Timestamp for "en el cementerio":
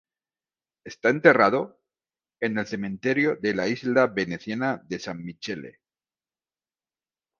2.41-3.35